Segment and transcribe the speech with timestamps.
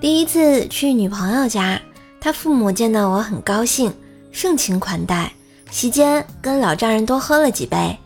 [0.00, 1.80] 第一次去女朋友家，
[2.20, 3.92] 她父母见到我很高兴，
[4.30, 5.32] 盛情款待，
[5.72, 7.98] 席间跟老丈人多喝了几杯。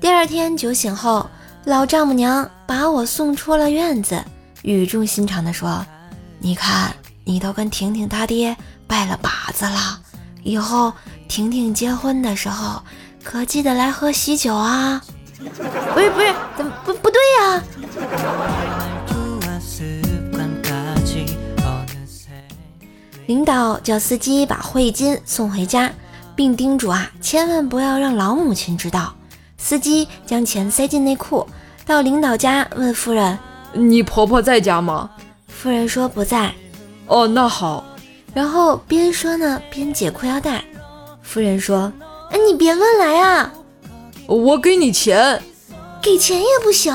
[0.00, 1.30] 第二天酒醒后，
[1.64, 4.20] 老丈母娘把我送出了院子，
[4.62, 5.86] 语重心长地说
[6.40, 6.92] ：“你看，
[7.24, 8.56] 你都跟婷婷她爹
[8.88, 10.00] 拜了把子了，
[10.42, 10.92] 以后
[11.28, 12.82] 婷婷结婚的时候
[13.22, 15.00] 可记得来喝喜酒啊！”
[15.94, 16.92] 不是不是，怎么不
[23.36, 25.92] 领导叫司机把汇金送回家，
[26.34, 29.12] 并叮嘱啊，千万不要让老母亲知道。
[29.58, 31.46] 司机将钱塞进内裤，
[31.84, 33.38] 到领导家问夫人
[33.76, 35.10] ：“你婆婆在家吗？”
[35.48, 36.50] 夫人说：“不在。”
[37.08, 37.84] 哦，那好。
[38.32, 40.64] 然后边说呢边解裤腰带。
[41.20, 41.92] 夫人说
[42.32, 43.52] ：“哎，你别乱来啊！
[44.26, 45.42] 我给你钱，
[46.00, 46.90] 给钱也不行。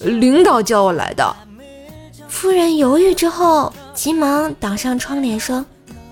[0.00, 1.36] 领导叫我来的。”
[2.26, 3.70] 夫人犹豫之后。
[3.94, 5.64] 急忙挡上窗帘说：“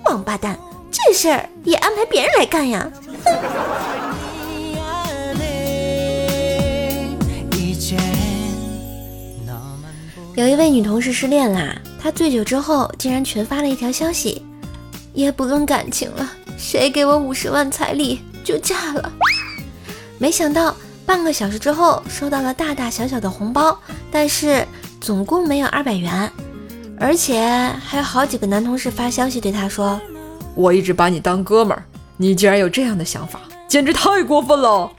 [0.04, 0.56] 王八蛋，
[0.90, 2.90] 这事儿也安排别人来干呀！”
[10.36, 14.44] 有一位女同事失恋啦，她醉酒之后竟然群发了一条消息
[15.12, 19.12] ：“也不论感情了，谁给我五十万彩礼就嫁了。
[20.18, 23.76] ”没想到半个小时之后收到了大大小小的红包，
[24.10, 24.66] 但是
[25.00, 26.30] 总共没有二百元。
[27.00, 27.40] 而且
[27.82, 29.98] 还有好几个男同事发消息对他说
[30.54, 31.82] ：“我一直把你当哥们儿，
[32.18, 34.92] 你竟然有这样的想法，简直太过分了。”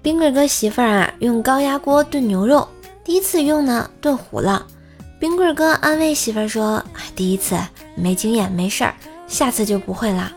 [0.00, 2.66] 冰棍哥媳妇儿啊，用高压锅炖牛肉，
[3.04, 4.66] 第一次用呢炖糊了。
[5.18, 6.82] 冰棍哥安慰媳妇儿说
[7.14, 7.58] ：“第一次
[7.94, 8.94] 没经验，没事儿，
[9.28, 10.32] 下次就不会了。”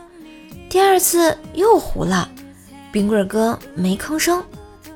[0.68, 2.28] 第二次又糊了，
[2.92, 4.44] 冰棍哥没吭声。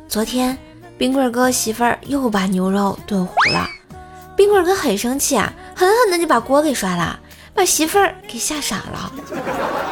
[0.08, 0.56] 昨天，
[0.96, 3.68] 冰棍哥媳妇儿又把牛肉炖糊了，
[4.34, 7.20] 冰棍哥很生气啊，狠狠的就把锅给摔了，
[7.52, 9.12] 把媳妇儿给吓傻了。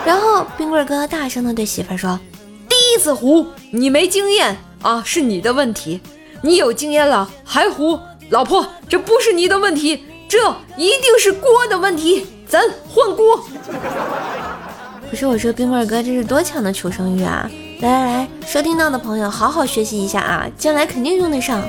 [0.06, 2.18] 然后冰棍哥大声的对媳妇儿说
[2.66, 6.00] ：“第一次糊，你没经验啊，是你的问题。
[6.40, 8.00] 你有经验了还糊，
[8.30, 13.44] 老婆，这不是你的问题，这一定是锅的问题，咱换锅。”
[15.10, 17.50] 不是我说，冰棍哥这是多强的求生欲啊！
[17.80, 21.62] 来来来，收听到的朋友好好学习一下啊，将来肯定用得上。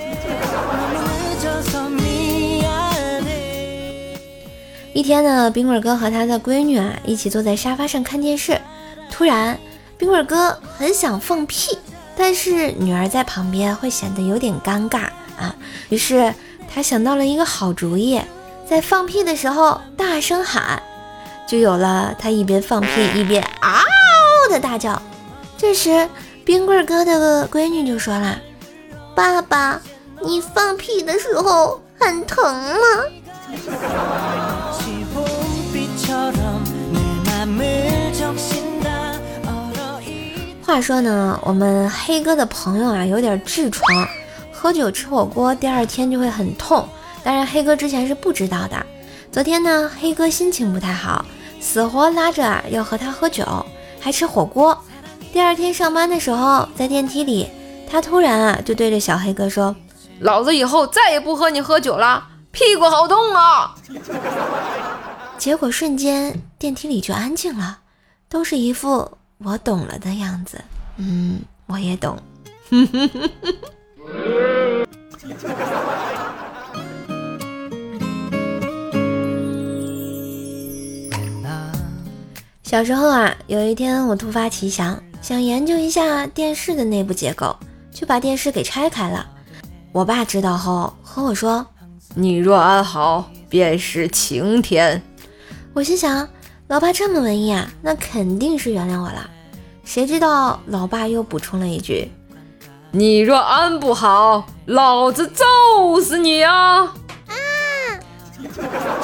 [4.94, 8.60] 一天呢，冰棍哥和他的闺女啊一起坐在沙发上看电视，
[9.12, 9.60] 突然
[9.98, 11.78] 冰棍哥很想放屁，
[12.16, 15.02] 但是女儿在旁边会显得有点尴尬
[15.38, 15.54] 啊，
[15.90, 16.34] 于是
[16.74, 18.22] 他想到了一个好主意，
[18.68, 20.82] 在放屁的时候大声喊。
[21.48, 23.82] 就有了他一边放屁一边嗷
[24.50, 25.02] 的大叫。
[25.58, 26.08] 这时，
[26.46, 28.40] 冰棍哥的闺女就说了
[29.16, 29.82] ：“爸爸，
[30.24, 32.80] 你放屁的时候很疼吗？”
[40.64, 44.08] 话说呢，我们黑哥的朋友啊有点痔疮，
[44.52, 46.88] 喝酒吃火锅第二天就会很痛。
[47.24, 48.86] 当然，黑哥之前是不知道的。
[49.32, 51.26] 昨天呢，黑哥心情不太好。
[51.60, 53.44] 死活拉着啊要和他喝酒，
[54.00, 54.78] 还吃火锅。
[55.32, 57.48] 第二天上班的时候，在电梯里，
[57.90, 59.76] 他突然啊就对着小黑哥说
[60.20, 63.76] ：“老子以后再也不和你喝酒了，屁股好痛啊！”
[65.38, 67.80] 结果瞬间电梯里就安静了，
[68.28, 70.60] 都是一副我懂了的样子。
[70.98, 72.18] 嗯，我也懂。
[82.64, 87.54] 小时候啊，有一天我突发奇想，想研究一下电视的内部结构，
[87.92, 89.28] 就把电视给拆开了。
[89.92, 91.68] 我爸知道后和我说
[92.16, 95.04] ：“你若安好，便是晴天。”
[95.76, 96.26] 我心想，
[96.70, 99.30] 老爸这么文艺啊，那肯定是原谅我了。
[99.84, 102.10] 谁知道老爸又补充了一句
[102.92, 106.94] ：“你若安不好，老子揍死你啊！”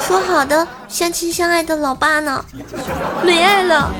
[0.00, 2.42] 说好的相亲相爱的老爸呢？
[3.22, 3.94] 没爱了。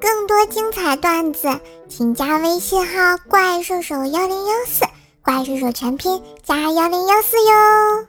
[0.00, 1.48] 更多精彩段子，
[1.88, 4.84] 请加微信号“怪兽手幺零幺四”，
[5.22, 8.06] 怪兽手全拼加幺零幺四哟。